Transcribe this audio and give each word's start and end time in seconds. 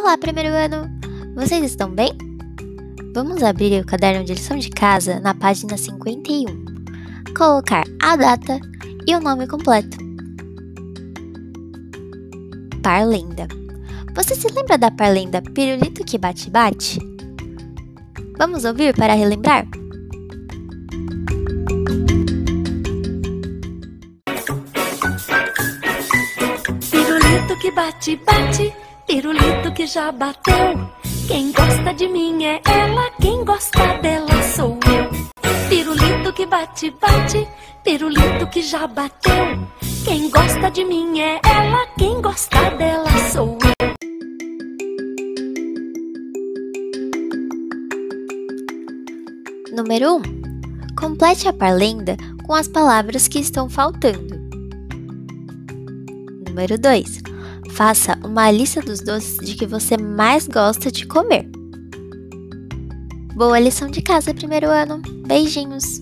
Olá, 0.00 0.16
primeiro 0.16 0.50
ano! 0.50 0.88
Vocês 1.34 1.64
estão 1.64 1.90
bem? 1.90 2.12
Vamos 3.12 3.42
abrir 3.42 3.82
o 3.82 3.84
caderno 3.84 4.24
de 4.24 4.32
lição 4.32 4.56
de 4.56 4.70
casa 4.70 5.18
na 5.18 5.34
página 5.34 5.76
51. 5.76 6.46
Colocar 7.36 7.84
a 8.00 8.14
data 8.14 8.60
e 9.08 9.14
o 9.16 9.20
nome 9.20 9.48
completo. 9.48 9.98
Parlenda. 12.80 13.48
Você 14.14 14.36
se 14.36 14.46
lembra 14.52 14.78
da 14.78 14.88
parlenda 14.88 15.42
Pirulito 15.42 16.04
que 16.04 16.16
bate 16.16 16.48
bate? 16.48 17.00
Vamos 18.38 18.64
ouvir 18.64 18.94
para 18.94 19.14
relembrar? 19.14 19.66
Pirulito 26.88 27.58
que 27.60 27.70
bate 27.72 28.16
bate 28.24 28.87
Pirulito 29.08 29.72
que 29.72 29.86
já 29.86 30.12
bateu. 30.12 30.86
Quem 31.26 31.50
gosta 31.50 31.94
de 31.94 32.06
mim 32.06 32.44
é 32.44 32.60
ela, 32.62 33.10
quem 33.18 33.42
gosta 33.42 33.96
dela 34.02 34.42
sou 34.54 34.78
eu. 34.84 35.08
Pirulito 35.70 36.30
que 36.34 36.44
bate, 36.44 36.90
bate, 36.90 37.48
pirulito 37.82 38.46
que 38.48 38.60
já 38.60 38.86
bateu. 38.86 39.66
Quem 40.04 40.28
gosta 40.28 40.70
de 40.70 40.84
mim 40.84 41.20
é 41.20 41.40
ela, 41.42 41.86
quem 41.96 42.20
gosta 42.20 42.70
dela 42.72 43.08
sou 43.32 43.56
eu. 43.62 43.88
Número 49.74 50.16
1. 50.16 50.18
Um, 50.18 50.22
complete 51.00 51.48
a 51.48 51.52
parlenda 51.54 52.14
com 52.46 52.54
as 52.54 52.68
palavras 52.68 53.26
que 53.26 53.38
estão 53.38 53.70
faltando. 53.70 54.38
Número 56.46 56.78
2. 56.78 57.37
Faça 57.70 58.18
uma 58.24 58.50
lista 58.50 58.80
dos 58.80 59.00
doces 59.00 59.38
de 59.38 59.54
que 59.54 59.66
você 59.66 59.96
mais 59.96 60.48
gosta 60.48 60.90
de 60.90 61.06
comer. 61.06 61.48
Boa 63.34 63.58
lição 63.60 63.88
de 63.88 64.02
casa, 64.02 64.34
primeiro 64.34 64.68
ano. 64.68 65.00
Beijinhos! 65.26 66.00